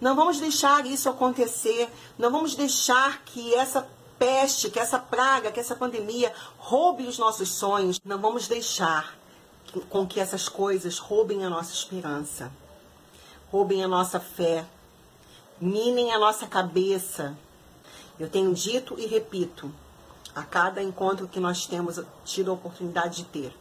Não 0.00 0.16
vamos 0.16 0.40
deixar 0.40 0.84
isso 0.86 1.08
acontecer, 1.08 1.88
não 2.18 2.30
vamos 2.30 2.56
deixar 2.56 3.22
que 3.25 3.54
essa 3.54 3.88
peste, 4.18 4.70
que 4.70 4.80
essa 4.80 4.98
praga, 4.98 5.52
que 5.52 5.60
essa 5.60 5.76
pandemia 5.76 6.32
roube 6.58 7.06
os 7.06 7.16
nossos 7.16 7.50
sonhos. 7.50 8.00
Não 8.04 8.18
vamos 8.18 8.48
deixar 8.48 9.16
com 9.88 10.06
que 10.06 10.20
essas 10.20 10.49
coisas 10.49 10.99
roubem 10.99 11.44
a 11.44 11.50
nossa 11.50 11.73
esperança, 11.73 12.50
roubem 13.50 13.82
a 13.82 13.88
nossa 13.88 14.18
fé, 14.18 14.64
minem 15.61 16.12
a 16.12 16.18
nossa 16.18 16.46
cabeça. 16.46 17.37
Eu 18.18 18.28
tenho 18.28 18.54
dito 18.54 18.99
e 18.99 19.06
repito, 19.06 19.73
a 20.35 20.42
cada 20.42 20.82
encontro 20.82 21.28
que 21.28 21.40
nós 21.40 21.66
temos 21.66 22.00
tido 22.25 22.50
a 22.50 22.54
oportunidade 22.54 23.16
de 23.16 23.25
ter. 23.25 23.56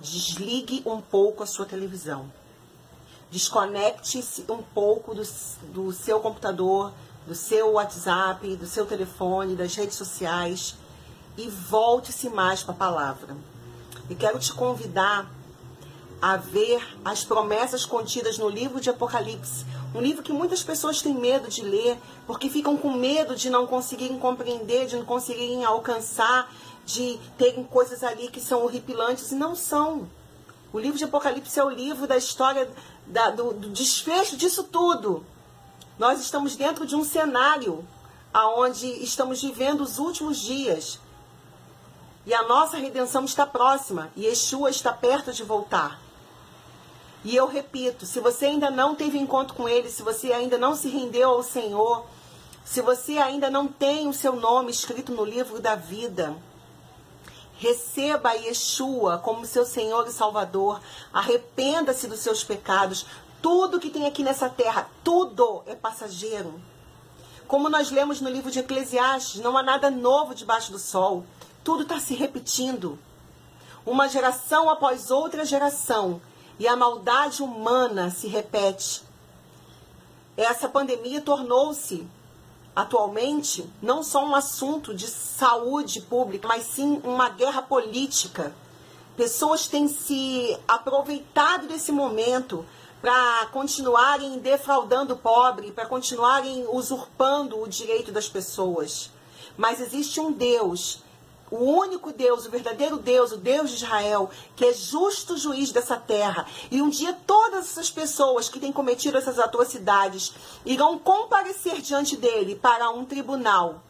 Desligue 0.00 0.82
um 0.86 1.00
pouco 1.00 1.42
a 1.42 1.46
sua 1.46 1.66
televisão. 1.66 2.32
Desconecte-se 3.30 4.44
um 4.48 4.62
pouco 4.62 5.14
do, 5.14 5.22
do 5.72 5.92
seu 5.92 6.20
computador, 6.20 6.92
do 7.26 7.34
seu 7.34 7.72
WhatsApp, 7.72 8.56
do 8.56 8.66
seu 8.66 8.86
telefone, 8.86 9.54
das 9.54 9.74
redes 9.74 9.96
sociais 9.96 10.74
e 11.36 11.48
volte-se 11.48 12.28
mais 12.28 12.62
para 12.62 12.74
a 12.74 12.78
palavra. 12.78 13.36
E 14.10 14.14
quero 14.14 14.38
te 14.38 14.52
convidar 14.52 15.30
a 16.20 16.36
ver 16.36 16.98
as 17.02 17.24
promessas 17.24 17.86
contidas 17.86 18.36
no 18.36 18.48
livro 18.48 18.80
de 18.80 18.90
Apocalipse, 18.90 19.64
um 19.94 20.00
livro 20.00 20.22
que 20.22 20.32
muitas 20.32 20.62
pessoas 20.62 21.00
têm 21.00 21.14
medo 21.14 21.48
de 21.48 21.62
ler, 21.62 21.96
porque 22.26 22.50
ficam 22.50 22.76
com 22.76 22.92
medo 22.92 23.34
de 23.34 23.48
não 23.48 23.66
conseguirem 23.66 24.18
compreender, 24.18 24.86
de 24.86 24.96
não 24.96 25.04
conseguirem 25.04 25.64
alcançar, 25.64 26.52
de 26.84 27.18
terem 27.38 27.64
coisas 27.64 28.02
ali 28.04 28.28
que 28.28 28.40
são 28.40 28.64
horripilantes, 28.64 29.32
e 29.32 29.34
não 29.34 29.54
são. 29.54 30.08
O 30.72 30.78
livro 30.78 30.98
de 30.98 31.04
Apocalipse 31.04 31.58
é 31.58 31.64
o 31.64 31.70
livro 31.70 32.06
da 32.06 32.16
história, 32.16 32.68
da, 33.06 33.30
do, 33.30 33.52
do 33.52 33.70
desfecho 33.70 34.36
disso 34.36 34.64
tudo. 34.64 35.24
Nós 35.98 36.20
estamos 36.20 36.54
dentro 36.54 36.86
de 36.86 36.94
um 36.94 37.04
cenário 37.04 37.84
aonde 38.32 38.86
estamos 39.02 39.42
vivendo 39.42 39.80
os 39.80 39.98
últimos 39.98 40.38
dias. 40.38 41.00
E 42.26 42.34
a 42.34 42.42
nossa 42.42 42.76
redenção 42.76 43.24
está 43.24 43.46
próxima. 43.46 44.10
E 44.16 44.26
Yeshua 44.26 44.70
está 44.70 44.92
perto 44.92 45.32
de 45.32 45.42
voltar. 45.42 46.00
E 47.24 47.36
eu 47.36 47.46
repito, 47.46 48.06
se 48.06 48.18
você 48.20 48.46
ainda 48.46 48.70
não 48.70 48.94
teve 48.94 49.18
encontro 49.18 49.54
com 49.54 49.68
ele, 49.68 49.90
se 49.90 50.02
você 50.02 50.32
ainda 50.32 50.56
não 50.56 50.74
se 50.74 50.88
rendeu 50.88 51.30
ao 51.30 51.42
Senhor, 51.42 52.06
se 52.64 52.80
você 52.80 53.18
ainda 53.18 53.50
não 53.50 53.66
tem 53.66 54.08
o 54.08 54.14
seu 54.14 54.36
nome 54.36 54.70
escrito 54.70 55.12
no 55.12 55.24
livro 55.24 55.60
da 55.60 55.74
vida, 55.74 56.34
receba 57.58 58.32
Yeshua 58.32 59.18
como 59.18 59.44
seu 59.44 59.66
Senhor 59.66 60.06
e 60.06 60.12
Salvador, 60.12 60.80
arrependa-se 61.12 62.06
dos 62.06 62.20
seus 62.20 62.42
pecados. 62.42 63.04
Tudo 63.42 63.80
que 63.80 63.90
tem 63.90 64.06
aqui 64.06 64.22
nessa 64.22 64.48
terra, 64.48 64.88
tudo 65.04 65.62
é 65.66 65.74
passageiro. 65.74 66.58
Como 67.46 67.68
nós 67.68 67.90
lemos 67.90 68.20
no 68.20 68.30
livro 68.30 68.50
de 68.50 68.60
Eclesiastes, 68.60 69.40
não 69.40 69.58
há 69.58 69.62
nada 69.62 69.90
novo 69.90 70.34
debaixo 70.34 70.72
do 70.72 70.78
sol. 70.78 71.26
Tudo 71.70 71.84
está 71.84 72.00
se 72.00 72.14
repetindo. 72.14 72.98
Uma 73.86 74.08
geração 74.08 74.68
após 74.68 75.12
outra 75.12 75.44
geração 75.44 76.20
e 76.58 76.66
a 76.66 76.74
maldade 76.74 77.44
humana 77.44 78.10
se 78.10 78.26
repete. 78.26 79.04
Essa 80.36 80.68
pandemia 80.68 81.20
tornou-se 81.20 82.04
atualmente 82.74 83.72
não 83.80 84.02
só 84.02 84.26
um 84.26 84.34
assunto 84.34 84.92
de 84.92 85.06
saúde 85.06 86.00
pública, 86.00 86.48
mas 86.48 86.64
sim 86.64 87.00
uma 87.04 87.28
guerra 87.28 87.62
política. 87.62 88.52
Pessoas 89.16 89.68
têm 89.68 89.86
se 89.86 90.58
aproveitado 90.66 91.68
desse 91.68 91.92
momento 91.92 92.66
para 93.00 93.46
continuarem 93.52 94.40
defraudando 94.40 95.14
o 95.14 95.18
pobre, 95.18 95.70
para 95.70 95.86
continuarem 95.86 96.66
usurpando 96.68 97.62
o 97.62 97.68
direito 97.68 98.10
das 98.10 98.28
pessoas. 98.28 99.08
Mas 99.56 99.80
existe 99.80 100.18
um 100.18 100.32
Deus 100.32 101.08
o 101.50 101.56
único 101.56 102.12
Deus, 102.12 102.46
o 102.46 102.50
verdadeiro 102.50 102.96
Deus, 102.96 103.32
o 103.32 103.36
Deus 103.36 103.70
de 103.70 103.76
Israel, 103.76 104.30
que 104.54 104.64
é 104.64 104.72
justo 104.72 105.36
juiz 105.36 105.72
dessa 105.72 105.96
terra. 105.96 106.46
E 106.70 106.80
um 106.80 106.88
dia 106.88 107.12
todas 107.26 107.70
essas 107.70 107.90
pessoas 107.90 108.48
que 108.48 108.60
têm 108.60 108.72
cometido 108.72 109.18
essas 109.18 109.38
atrocidades 109.38 110.32
irão 110.64 110.98
comparecer 110.98 111.80
diante 111.80 112.16
dele 112.16 112.54
para 112.54 112.90
um 112.90 113.04
tribunal, 113.04 113.82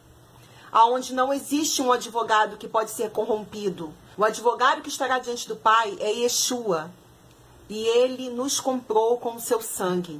aonde 0.71 1.13
não 1.13 1.31
existe 1.31 1.81
um 1.81 1.91
advogado 1.91 2.57
que 2.57 2.67
pode 2.67 2.91
ser 2.91 3.11
corrompido. 3.11 3.93
O 4.17 4.23
advogado 4.23 4.81
que 4.81 4.89
estará 4.89 5.19
diante 5.19 5.47
do 5.47 5.55
Pai 5.55 5.95
é 5.99 6.11
Yeshua. 6.11 6.91
E 7.69 7.85
ele 7.87 8.29
nos 8.29 8.59
comprou 8.59 9.17
com 9.17 9.35
o 9.35 9.39
seu 9.39 9.61
sangue. 9.61 10.19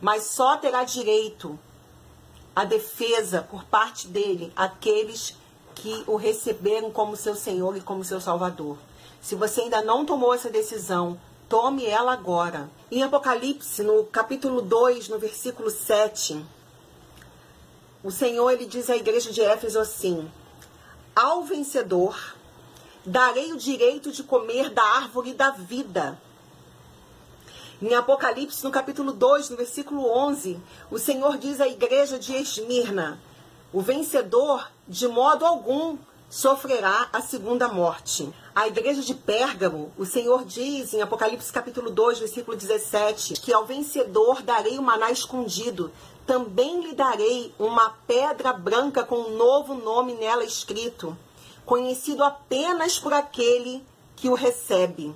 Mas 0.00 0.24
só 0.24 0.56
terá 0.56 0.82
direito 0.84 1.58
à 2.56 2.64
defesa 2.64 3.42
por 3.42 3.64
parte 3.64 4.08
dele 4.08 4.50
aqueles 4.56 5.30
que 5.30 5.47
o 6.06 6.16
receberam 6.16 6.90
como 6.90 7.16
seu 7.16 7.34
Senhor 7.34 7.76
e 7.76 7.80
como 7.80 8.04
seu 8.04 8.20
Salvador. 8.20 8.76
Se 9.20 9.34
você 9.34 9.62
ainda 9.62 9.82
não 9.82 10.04
tomou 10.04 10.34
essa 10.34 10.50
decisão, 10.50 11.18
tome 11.48 11.84
ela 11.84 12.12
agora. 12.12 12.68
Em 12.90 13.02
Apocalipse, 13.02 13.82
no 13.82 14.04
capítulo 14.04 14.60
2, 14.62 15.08
no 15.08 15.18
versículo 15.18 15.70
7, 15.70 16.44
o 18.02 18.10
Senhor 18.10 18.50
ele 18.50 18.66
diz 18.66 18.88
à 18.88 18.96
igreja 18.96 19.32
de 19.32 19.40
Éfeso 19.40 19.78
assim: 19.78 20.30
Ao 21.14 21.42
vencedor 21.42 22.34
darei 23.04 23.52
o 23.52 23.56
direito 23.56 24.12
de 24.12 24.22
comer 24.22 24.70
da 24.70 24.82
árvore 24.82 25.34
da 25.34 25.50
vida. 25.50 26.18
Em 27.80 27.94
Apocalipse, 27.94 28.64
no 28.64 28.70
capítulo 28.70 29.12
2, 29.12 29.50
no 29.50 29.56
versículo 29.56 30.08
11, 30.10 30.60
o 30.90 30.98
Senhor 30.98 31.38
diz 31.38 31.60
à 31.60 31.68
igreja 31.68 32.18
de 32.18 32.34
Esmirna: 32.34 33.20
o 33.72 33.80
vencedor, 33.80 34.70
de 34.86 35.06
modo 35.06 35.44
algum, 35.44 35.98
sofrerá 36.30 37.08
a 37.12 37.20
segunda 37.20 37.68
morte. 37.68 38.32
A 38.54 38.66
igreja 38.66 39.02
de 39.02 39.14
Pérgamo, 39.14 39.92
o 39.96 40.04
Senhor 40.04 40.44
diz 40.44 40.92
em 40.92 41.00
Apocalipse 41.00 41.52
capítulo 41.52 41.90
2, 41.90 42.18
versículo 42.18 42.56
17, 42.56 43.34
que 43.34 43.52
ao 43.52 43.64
vencedor 43.64 44.42
darei 44.42 44.78
o 44.78 44.82
maná 44.82 45.10
escondido, 45.10 45.90
também 46.26 46.82
lhe 46.82 46.94
darei 46.94 47.54
uma 47.58 47.90
pedra 48.06 48.52
branca 48.52 49.02
com 49.02 49.16
um 49.16 49.36
novo 49.36 49.74
nome 49.74 50.14
nela 50.14 50.44
escrito, 50.44 51.16
conhecido 51.64 52.22
apenas 52.22 52.98
por 52.98 53.12
aquele 53.12 53.84
que 54.16 54.28
o 54.28 54.34
recebe. 54.34 55.14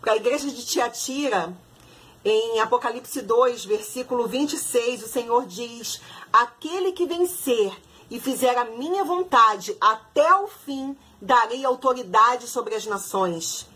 Para 0.00 0.12
a 0.12 0.16
igreja 0.16 0.48
de 0.48 0.64
Tiatira, 0.64 1.54
em 2.24 2.60
Apocalipse 2.60 3.22
2, 3.22 3.64
versículo 3.64 4.26
26, 4.26 5.04
o 5.04 5.08
Senhor 5.08 5.46
diz: 5.46 6.00
Aquele 6.32 6.92
que 6.92 7.06
vencer 7.06 7.76
e 8.10 8.20
fizer 8.20 8.56
a 8.56 8.64
minha 8.64 9.04
vontade 9.04 9.76
até 9.80 10.34
o 10.36 10.46
fim, 10.46 10.96
darei 11.20 11.64
autoridade 11.64 12.46
sobre 12.46 12.74
as 12.74 12.86
nações. 12.86 13.66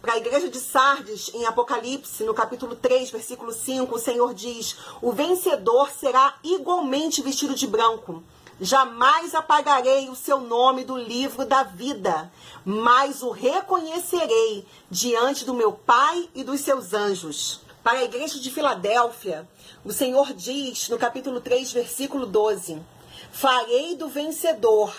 Para 0.00 0.14
a 0.14 0.18
igreja 0.18 0.48
de 0.48 0.60
Sardes, 0.60 1.30
em 1.34 1.44
Apocalipse, 1.46 2.22
no 2.24 2.32
capítulo 2.32 2.76
3, 2.76 3.10
versículo 3.10 3.52
5, 3.52 3.94
o 3.94 3.98
Senhor 3.98 4.32
diz: 4.32 4.76
O 5.02 5.12
vencedor 5.12 5.90
será 5.90 6.34
igualmente 6.44 7.20
vestido 7.20 7.54
de 7.54 7.66
branco. 7.66 8.22
Jamais 8.60 9.34
apagarei 9.34 10.08
o 10.08 10.16
seu 10.16 10.40
nome 10.40 10.84
do 10.84 10.96
livro 10.96 11.44
da 11.44 11.62
vida, 11.62 12.30
mas 12.64 13.22
o 13.22 13.30
reconhecerei 13.30 14.66
diante 14.90 15.44
do 15.44 15.54
meu 15.54 15.72
Pai 15.72 16.28
e 16.34 16.44
dos 16.44 16.60
seus 16.60 16.92
anjos. 16.92 17.60
Para 17.82 18.00
a 18.00 18.04
igreja 18.04 18.40
de 18.40 18.50
Filadélfia, 18.50 19.48
o 19.84 19.92
Senhor 19.92 20.32
diz 20.34 20.88
no 20.88 20.98
capítulo 20.98 21.40
3, 21.40 21.72
versículo 21.72 22.26
12: 22.26 22.82
Farei 23.30 23.94
do 23.94 24.08
vencedor 24.08 24.94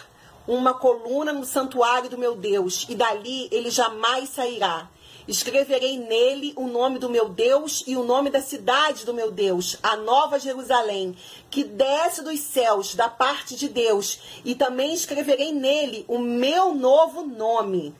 uma 0.48 0.74
coluna 0.74 1.31
no 1.31 1.45
santuário 1.45 2.09
do 2.09 2.17
meu 2.17 2.36
Deus, 2.36 2.88
e 2.89 2.95
dali 2.95 3.48
ele 3.51 3.69
jamais 3.69 4.29
sairá. 4.29 4.89
Escreverei 5.27 6.00
nele 6.00 6.53
o 6.55 6.65
nome 6.65 6.98
do 6.98 7.07
meu 7.07 7.29
Deus 7.29 7.83
e 7.86 7.95
o 7.95 8.03
nome 8.03 8.31
da 8.31 8.41
cidade 8.41 9.05
do 9.05 9.13
meu 9.13 9.29
Deus, 9.29 9.77
a 9.83 9.95
Nova 9.95 10.39
Jerusalém, 10.39 11.15
que 11.51 11.63
desce 11.63 12.24
dos 12.24 12.39
céus 12.39 12.95
da 12.95 13.07
parte 13.07 13.55
de 13.55 13.69
Deus, 13.69 14.19
e 14.43 14.55
também 14.55 14.91
escreverei 14.91 15.51
nele 15.51 16.03
o 16.07 16.17
meu 16.17 16.74
novo 16.74 17.27
nome. 17.27 17.93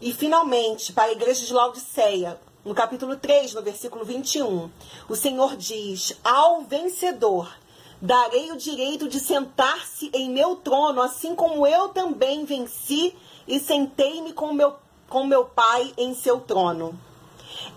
E 0.00 0.12
finalmente, 0.12 0.92
para 0.92 1.04
a 1.10 1.12
igreja 1.12 1.44
de 1.44 1.52
Laodiceia, 1.52 2.38
no 2.64 2.74
capítulo 2.74 3.16
3, 3.16 3.52
no 3.52 3.62
versículo 3.62 4.04
21, 4.04 4.70
o 5.08 5.14
Senhor 5.14 5.56
diz: 5.56 6.18
Ao 6.24 6.62
vencedor 6.62 7.52
darei 8.00 8.50
o 8.52 8.56
direito 8.56 9.08
de 9.08 9.20
sentar-se 9.20 10.10
em 10.14 10.30
meu 10.30 10.56
trono, 10.56 11.02
assim 11.02 11.34
como 11.34 11.66
eu 11.66 11.88
também 11.90 12.44
venci 12.44 13.14
e 13.46 13.60
sentei-me 13.60 14.32
com 14.32 14.52
meu 14.52 14.76
com 15.08 15.26
meu 15.26 15.44
Pai 15.44 15.92
em 15.98 16.14
seu 16.14 16.40
trono. 16.40 16.98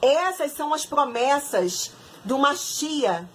Essas 0.01 0.53
são 0.53 0.73
as 0.73 0.85
promessas 0.85 1.91
do 2.23 2.37
Machia, 2.37 3.29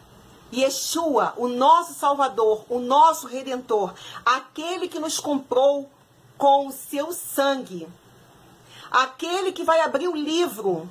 Yeshua, 0.52 1.35
o 1.37 1.47
nosso 1.47 1.94
Salvador, 1.94 2.64
o 2.68 2.78
nosso 2.78 3.26
Redentor, 3.26 3.92
aquele 4.25 4.88
que 4.88 4.99
nos 4.99 5.21
comprou 5.21 5.90
com 6.37 6.66
o 6.66 6.73
seu 6.73 7.12
sangue, 7.12 7.87
aquele 8.90 9.52
que 9.52 9.62
vai 9.62 9.80
abrir 9.80 10.09
o 10.09 10.16
livro 10.16 10.88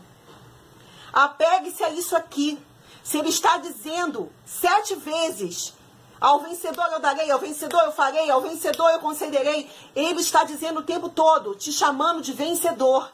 Apegue-se 1.14 1.84
a 1.84 1.90
isso 1.90 2.16
aqui. 2.16 2.60
Se 3.04 3.18
ele 3.18 3.30
está 3.30 3.58
dizendo 3.58 4.32
sete 4.46 4.96
vezes, 4.96 5.74
ao 6.20 6.40
vencedor 6.40 6.86
eu 6.92 7.00
darei, 7.00 7.32
ao 7.32 7.40
vencedor 7.40 7.82
eu 7.84 7.92
farei, 7.92 8.30
ao 8.30 8.42
vencedor 8.42 8.92
eu 8.92 9.00
concederei, 9.00 9.70
ele 9.96 10.22
está 10.22 10.44
dizendo 10.44 10.80
o 10.80 10.84
tempo 10.84 11.10
todo, 11.10 11.56
te 11.56 11.72
chamando 11.72 12.22
de 12.22 12.32
vencedor. 12.32 13.12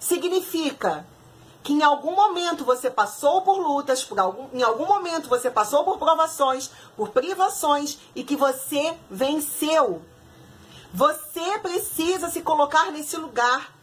Significa 0.00 1.06
que 1.62 1.72
em 1.72 1.82
algum 1.82 2.14
momento 2.14 2.64
você 2.64 2.90
passou 2.90 3.42
por 3.42 3.58
lutas, 3.58 4.02
por 4.02 4.18
algum, 4.18 4.48
em 4.52 4.62
algum 4.62 4.86
momento 4.86 5.28
você 5.28 5.50
passou 5.50 5.84
por 5.84 5.98
provações, 5.98 6.70
por 6.96 7.10
privações 7.10 7.98
e 8.14 8.24
que 8.24 8.34
você 8.34 8.96
venceu. 9.10 10.02
Você 10.92 11.58
precisa 11.58 12.28
se 12.30 12.40
colocar 12.40 12.90
nesse 12.90 13.16
lugar 13.16 13.77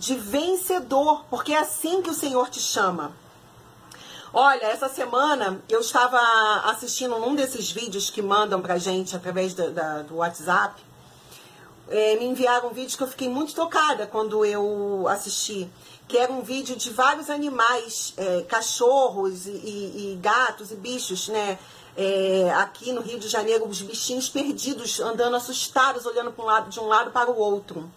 de 0.00 0.14
vencedor, 0.14 1.26
porque 1.28 1.52
é 1.52 1.58
assim 1.58 2.00
que 2.00 2.08
o 2.08 2.14
Senhor 2.14 2.48
te 2.48 2.58
chama. 2.58 3.12
Olha, 4.32 4.64
essa 4.64 4.88
semana 4.88 5.62
eu 5.68 5.80
estava 5.80 6.18
assistindo 6.70 7.14
um 7.16 7.34
desses 7.34 7.70
vídeos 7.70 8.08
que 8.08 8.22
mandam 8.22 8.62
pra 8.62 8.78
gente 8.78 9.14
através 9.14 9.52
do, 9.52 9.70
da, 9.70 10.00
do 10.00 10.16
WhatsApp. 10.16 10.82
É, 11.86 12.16
me 12.16 12.24
enviaram 12.24 12.70
um 12.70 12.72
vídeo 12.72 12.96
que 12.96 13.02
eu 13.02 13.08
fiquei 13.08 13.28
muito 13.28 13.54
tocada 13.54 14.06
quando 14.06 14.42
eu 14.42 15.06
assisti. 15.06 15.70
Que 16.08 16.16
era 16.16 16.32
um 16.32 16.40
vídeo 16.40 16.76
de 16.76 16.88
vários 16.88 17.28
animais, 17.28 18.14
é, 18.16 18.40
cachorros 18.48 19.46
e, 19.46 19.50
e, 19.50 20.14
e, 20.14 20.18
gatos 20.22 20.70
e 20.70 20.76
bichos, 20.76 21.28
né? 21.28 21.58
É, 21.94 22.50
aqui 22.56 22.90
no 22.92 23.02
Rio 23.02 23.18
de 23.18 23.28
Janeiro, 23.28 23.68
os 23.68 23.82
bichinhos 23.82 24.30
perdidos, 24.30 24.98
andando 24.98 25.36
assustados, 25.36 26.06
olhando 26.06 26.32
um 26.38 26.44
lado, 26.44 26.70
de 26.70 26.80
um 26.80 26.86
lado 26.86 27.10
para 27.10 27.30
o 27.30 27.36
outro. 27.36 27.90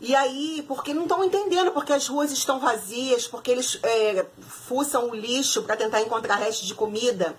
E 0.00 0.14
aí, 0.14 0.64
porque 0.68 0.92
não 0.92 1.04
estão 1.04 1.24
entendendo 1.24 1.70
porque 1.72 1.92
as 1.92 2.06
ruas 2.06 2.30
estão 2.30 2.60
vazias, 2.60 3.26
porque 3.26 3.50
eles 3.50 3.78
é, 3.82 4.26
fuçam 4.46 5.08
o 5.08 5.14
lixo 5.14 5.62
para 5.62 5.76
tentar 5.76 6.02
encontrar 6.02 6.36
restos 6.36 6.66
de 6.66 6.74
comida 6.74 7.34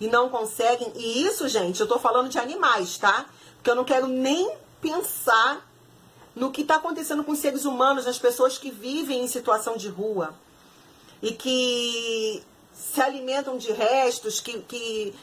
e 0.00 0.08
não 0.08 0.28
conseguem. 0.28 0.92
E 0.96 1.24
isso, 1.24 1.48
gente, 1.48 1.78
eu 1.78 1.84
estou 1.84 2.00
falando 2.00 2.28
de 2.28 2.38
animais, 2.38 2.98
tá? 2.98 3.26
Porque 3.54 3.70
eu 3.70 3.76
não 3.76 3.84
quero 3.84 4.08
nem 4.08 4.52
pensar 4.80 5.64
no 6.34 6.50
que 6.50 6.62
está 6.62 6.76
acontecendo 6.76 7.22
com 7.22 7.32
os 7.32 7.38
seres 7.38 7.64
humanos, 7.64 8.04
nas 8.04 8.18
pessoas 8.18 8.58
que 8.58 8.70
vivem 8.70 9.22
em 9.22 9.28
situação 9.28 9.76
de 9.76 9.88
rua 9.88 10.34
e 11.22 11.32
que 11.32 12.42
se 12.72 13.00
alimentam 13.00 13.56
de 13.56 13.70
restos, 13.70 14.40
que, 14.40 14.58
que 14.62 15.14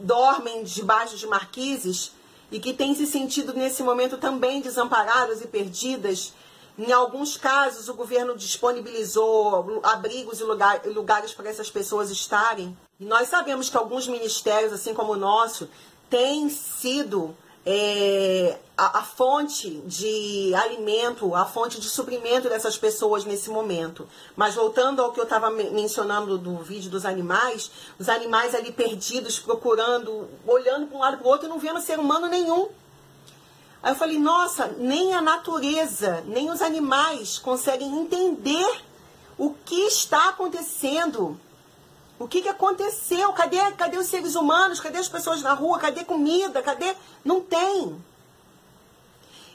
dormem 0.00 0.62
debaixo 0.64 1.16
de 1.16 1.26
marquises 1.26 2.12
e 2.50 2.60
que 2.60 2.72
têm 2.72 2.94
se 2.94 3.06
sentido 3.06 3.52
nesse 3.52 3.82
momento 3.82 4.16
também 4.16 4.60
desamparadas 4.60 5.40
e 5.40 5.46
perdidas. 5.46 6.32
Em 6.78 6.92
alguns 6.92 7.36
casos, 7.36 7.88
o 7.88 7.94
governo 7.94 8.36
disponibilizou 8.36 9.80
abrigos 9.82 10.40
e 10.40 10.44
lugar, 10.44 10.82
lugares 10.84 11.32
para 11.32 11.48
essas 11.48 11.70
pessoas 11.70 12.10
estarem. 12.10 12.76
E 13.00 13.04
nós 13.04 13.28
sabemos 13.28 13.68
que 13.68 13.76
alguns 13.76 14.06
ministérios, 14.06 14.72
assim 14.72 14.92
como 14.94 15.12
o 15.12 15.16
nosso, 15.16 15.68
têm 16.10 16.48
sido 16.48 17.34
é, 17.68 18.56
a, 18.76 19.00
a, 19.00 19.02
fonte 19.02 19.68
de 19.84 20.54
alimento, 20.54 21.34
a 21.34 21.44
fonte 21.44 21.80
de 21.80 21.88
suprimento 21.88 22.48
dessas 22.48 22.78
pessoas 22.78 23.24
nesse 23.24 23.50
momento. 23.50 24.08
Mas 24.36 24.54
voltando 24.54 25.02
ao 25.02 25.10
que 25.10 25.18
eu 25.18 25.24
estava 25.24 25.50
mencionando 25.50 26.38
do 26.38 26.58
vídeo 26.58 26.88
dos 26.88 27.04
animais, 27.04 27.72
os 27.98 28.08
animais 28.08 28.54
ali 28.54 28.70
perdidos, 28.70 29.40
procurando, 29.40 30.28
olhando 30.46 30.86
para 30.86 30.96
um 30.96 31.00
lado 31.00 31.18
para 31.18 31.26
o 31.26 31.28
outro 31.28 31.46
e 31.46 31.50
não 31.50 31.58
vendo 31.58 31.80
ser 31.80 31.98
humano 31.98 32.28
nenhum. 32.28 32.68
Aí 33.82 33.92
eu 33.92 33.96
falei, 33.96 34.18
nossa, 34.20 34.68
nem 34.78 35.12
a 35.12 35.20
natureza, 35.20 36.22
nem 36.24 36.48
os 36.50 36.62
animais 36.62 37.36
conseguem 37.36 37.98
entender 37.98 38.80
o 39.36 39.50
que 39.64 39.80
está 39.86 40.28
acontecendo 40.28 41.38
o 42.18 42.26
que, 42.26 42.42
que 42.42 42.48
aconteceu? 42.48 43.32
Cadê, 43.32 43.58
cadê 43.72 43.98
os 43.98 44.06
seres 44.06 44.34
humanos? 44.34 44.80
Cadê 44.80 44.98
as 44.98 45.08
pessoas 45.08 45.42
na 45.42 45.52
rua? 45.52 45.78
Cadê 45.78 46.04
comida? 46.04 46.62
Cadê? 46.62 46.94
Não 47.24 47.40
tem. 47.40 47.96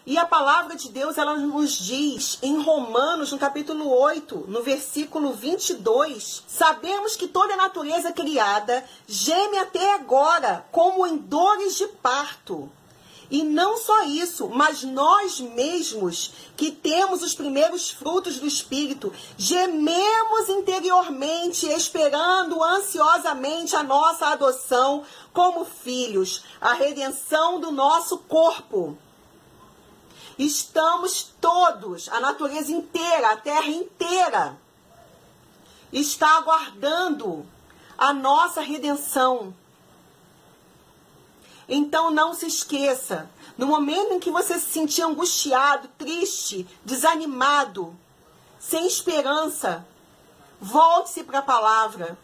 E 0.06 0.18
a 0.18 0.26
palavra 0.26 0.76
de 0.76 0.90
Deus, 0.90 1.18
ela 1.18 1.38
nos 1.38 1.74
diz 1.74 2.40
em 2.42 2.60
Romanos, 2.60 3.32
no 3.32 3.38
capítulo 3.38 3.88
8, 3.88 4.46
no 4.48 4.64
versículo 4.64 5.34
22, 5.34 6.44
sabemos 6.48 7.16
que 7.16 7.28
toda 7.28 7.54
a 7.54 7.58
natureza 7.58 8.12
criada 8.12 8.84
geme 9.08 9.60
até 9.60 9.94
agora, 9.94 10.66
como 10.72 11.06
em 11.06 11.18
dores 11.18 11.78
de 11.78 11.88
parto. 11.88 12.70
E 13.32 13.44
não 13.44 13.78
só 13.78 14.04
isso, 14.04 14.50
mas 14.50 14.84
nós 14.84 15.40
mesmos, 15.40 16.34
que 16.58 16.70
temos 16.70 17.24
os 17.24 17.34
primeiros 17.34 17.90
frutos 17.90 18.38
do 18.38 18.46
Espírito, 18.46 19.14
gememos 19.38 20.50
interiormente, 20.50 21.66
esperando 21.66 22.62
ansiosamente 22.62 23.74
a 23.74 23.84
nossa 23.84 24.28
adoção 24.28 25.06
como 25.32 25.64
filhos, 25.64 26.44
a 26.60 26.74
redenção 26.74 27.58
do 27.62 27.72
nosso 27.72 28.18
corpo. 28.18 28.98
Estamos 30.38 31.32
todos, 31.40 32.10
a 32.10 32.20
natureza 32.20 32.74
inteira, 32.74 33.30
a 33.30 33.38
terra 33.38 33.70
inteira, 33.70 34.58
está 35.94 36.36
aguardando 36.36 37.46
a 37.98 38.12
nossa 38.14 38.60
redenção. 38.60 39.54
Então 41.74 42.12
não 42.12 42.34
se 42.34 42.48
esqueça, 42.48 43.32
no 43.58 43.66
momento 43.66 44.12
em 44.12 44.20
que 44.20 44.30
você 44.30 44.60
se 44.60 44.70
sentir 44.72 45.04
angustiado, 45.04 45.88
triste, 45.98 46.68
desanimado, 46.84 47.96
sem 48.60 48.86
esperança, 48.86 49.88
volte-se 50.60 51.24
para 51.24 51.40
a 51.40 51.42
palavra. 51.42 52.18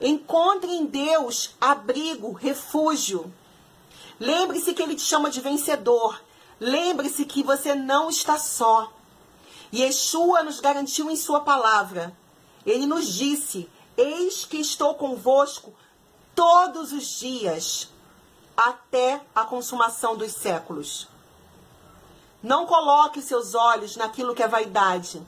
Encontre 0.00 0.70
em 0.70 0.86
Deus 0.86 1.56
abrigo, 1.60 2.30
refúgio. 2.30 3.34
Lembre-se 4.20 4.72
que 4.72 4.80
Ele 4.80 4.94
te 4.94 5.02
chama 5.02 5.28
de 5.28 5.40
vencedor. 5.40 6.22
Lembre-se 6.60 7.24
que 7.24 7.42
você 7.42 7.74
não 7.74 8.08
está 8.08 8.38
só. 8.38 8.92
Yeshua 9.74 10.44
nos 10.44 10.60
garantiu 10.60 11.10
em 11.10 11.16
Sua 11.16 11.40
palavra. 11.40 12.16
Ele 12.64 12.86
nos 12.86 13.12
disse: 13.12 13.68
Eis 13.96 14.44
que 14.44 14.58
estou 14.58 14.94
convosco 14.94 15.74
todos 16.32 16.92
os 16.92 17.18
dias 17.18 17.88
até 18.58 19.20
a 19.32 19.44
consumação 19.44 20.16
dos 20.16 20.32
séculos. 20.32 21.06
Não 22.42 22.66
coloque 22.66 23.22
seus 23.22 23.54
olhos 23.54 23.94
naquilo 23.94 24.34
que 24.34 24.42
é 24.42 24.48
vaidade. 24.48 25.24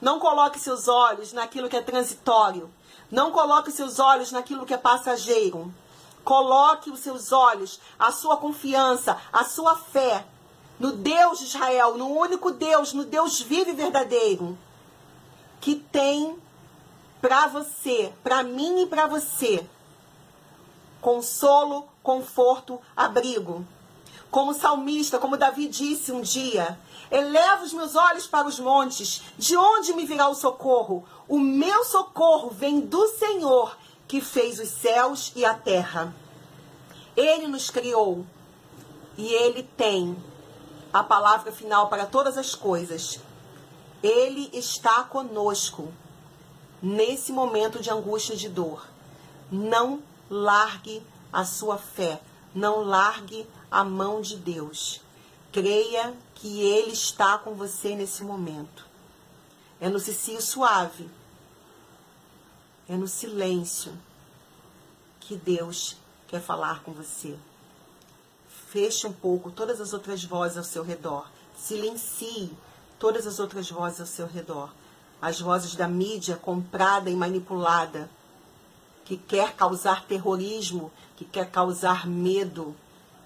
Não 0.00 0.18
coloque 0.18 0.58
seus 0.58 0.88
olhos 0.88 1.34
naquilo 1.34 1.68
que 1.68 1.76
é 1.76 1.82
transitório. 1.82 2.72
Não 3.10 3.30
coloque 3.30 3.70
seus 3.70 3.98
olhos 3.98 4.32
naquilo 4.32 4.64
que 4.64 4.72
é 4.72 4.78
passageiro. 4.78 5.74
Coloque 6.24 6.90
os 6.90 7.00
seus 7.00 7.32
olhos, 7.32 7.78
a 7.98 8.12
sua 8.12 8.38
confiança, 8.38 9.20
a 9.30 9.44
sua 9.44 9.76
fé 9.76 10.24
no 10.78 10.92
Deus 10.92 11.40
de 11.40 11.44
Israel, 11.44 11.98
no 11.98 12.06
único 12.06 12.50
Deus, 12.50 12.94
no 12.94 13.04
Deus 13.04 13.40
vivo 13.40 13.70
e 13.70 13.74
verdadeiro, 13.74 14.56
que 15.60 15.74
tem 15.74 16.38
para 17.20 17.48
você, 17.48 18.12
para 18.22 18.42
mim 18.42 18.82
e 18.82 18.86
para 18.86 19.06
você, 19.06 19.68
consolo, 21.00 21.88
conforto, 22.08 22.80
abrigo. 22.96 23.66
Como 24.30 24.54
salmista, 24.54 25.18
como 25.18 25.36
Davi 25.36 25.68
disse 25.68 26.10
um 26.10 26.22
dia, 26.22 26.78
eleva 27.10 27.62
os 27.62 27.74
meus 27.74 27.94
olhos 27.94 28.26
para 28.26 28.48
os 28.48 28.58
montes, 28.58 29.20
de 29.36 29.54
onde 29.54 29.92
me 29.92 30.06
virá 30.06 30.26
o 30.26 30.34
socorro? 30.34 31.04
O 31.28 31.38
meu 31.38 31.84
socorro 31.84 32.48
vem 32.48 32.80
do 32.80 33.06
Senhor, 33.08 33.76
que 34.06 34.22
fez 34.22 34.58
os 34.58 34.70
céus 34.70 35.32
e 35.36 35.44
a 35.44 35.52
terra. 35.52 36.14
Ele 37.14 37.46
nos 37.46 37.68
criou 37.68 38.24
e 39.18 39.26
ele 39.26 39.62
tem 39.62 40.16
a 40.90 41.02
palavra 41.02 41.52
final 41.52 41.90
para 41.90 42.06
todas 42.06 42.38
as 42.38 42.54
coisas. 42.54 43.20
Ele 44.02 44.48
está 44.54 45.02
conosco 45.02 45.92
nesse 46.82 47.32
momento 47.32 47.80
de 47.80 47.90
angústia 47.90 48.32
e 48.32 48.38
de 48.38 48.48
dor. 48.48 48.88
Não 49.52 50.02
largue 50.30 51.02
a 51.32 51.44
sua 51.44 51.78
fé, 51.78 52.20
não 52.54 52.82
largue 52.82 53.46
a 53.70 53.84
mão 53.84 54.20
de 54.20 54.36
Deus. 54.36 55.00
Creia 55.52 56.14
que 56.34 56.60
Ele 56.60 56.92
está 56.92 57.38
com 57.38 57.54
você 57.54 57.94
nesse 57.94 58.22
momento. 58.22 58.86
É 59.80 59.88
no 59.88 59.98
cicio 59.98 60.40
suave, 60.40 61.08
é 62.88 62.96
no 62.96 63.06
silêncio 63.06 63.92
que 65.20 65.36
Deus 65.36 65.96
quer 66.26 66.40
falar 66.40 66.82
com 66.82 66.92
você. 66.92 67.36
Feche 68.70 69.06
um 69.06 69.12
pouco 69.12 69.50
todas 69.50 69.80
as 69.80 69.92
outras 69.92 70.24
vozes 70.24 70.58
ao 70.58 70.64
seu 70.64 70.82
redor. 70.82 71.28
Silencie 71.56 72.52
todas 72.98 73.26
as 73.26 73.38
outras 73.38 73.70
vozes 73.70 74.00
ao 74.00 74.06
seu 74.06 74.26
redor. 74.26 74.70
As 75.20 75.40
vozes 75.40 75.74
da 75.74 75.88
mídia 75.88 76.36
comprada 76.36 77.10
e 77.10 77.14
manipulada, 77.14 78.08
que 79.04 79.16
quer 79.16 79.54
causar 79.54 80.04
terrorismo, 80.04 80.92
que 81.18 81.24
quer 81.24 81.50
causar 81.50 82.06
medo, 82.06 82.76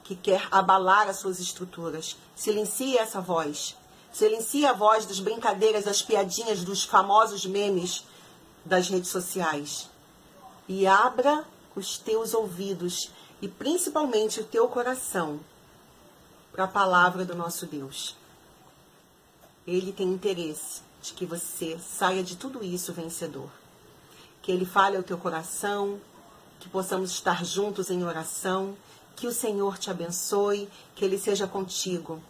que 0.02 0.16
quer 0.16 0.48
abalar 0.50 1.11
as 1.11 1.18
suas 1.18 1.38
estruturas. 1.38 2.16
Silencie 2.35 2.96
essa 2.96 3.20
voz. 3.20 3.76
Silencie 4.11 4.64
a 4.64 4.72
voz 4.72 5.05
das 5.05 5.20
brincadeiras, 5.20 5.85
das 5.85 6.00
piadinhas, 6.00 6.64
dos 6.64 6.85
famosos 6.85 7.44
memes 7.44 8.07
das 8.64 8.88
redes 8.88 9.11
sociais. 9.11 9.90
E 10.66 10.87
abra 10.87 11.44
os 11.76 11.98
teus 11.98 12.33
ouvidos 12.33 13.11
e 13.42 13.48
principalmente 13.48 14.40
o 14.40 14.44
teu 14.44 14.66
coração 14.68 15.38
para 16.50 16.64
a 16.64 16.68
palavra 16.68 17.26
do 17.26 17.37
nosso 17.37 17.66
Deus. 17.66 18.16
Ele 19.66 19.92
tem 19.92 20.09
interesse 20.09 20.81
de 21.02 21.12
que 21.12 21.26
você 21.26 21.78
saia 21.78 22.22
de 22.22 22.37
tudo 22.37 22.64
isso 22.64 22.90
vencedor. 22.94 23.50
Que 24.40 24.50
ele 24.50 24.64
fale 24.64 24.96
ao 24.96 25.02
teu 25.02 25.18
coração, 25.18 26.00
que 26.62 26.68
possamos 26.68 27.11
estar 27.11 27.44
juntos 27.44 27.90
em 27.90 28.05
oração, 28.05 28.77
que 29.16 29.27
o 29.27 29.33
Senhor 29.33 29.79
te 29.79 29.90
abençoe, 29.90 30.68
que 30.94 31.05
ele 31.05 31.18
seja 31.18 31.44
contigo. 31.44 32.22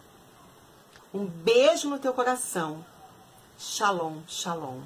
Um 1.12 1.26
beijo 1.26 1.90
no 1.90 1.98
teu 1.98 2.14
coração. 2.14 2.82
Shalom, 3.58 4.22
shalom. 4.26 4.80